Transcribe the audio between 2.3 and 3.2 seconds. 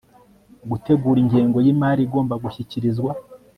gushyikirizwa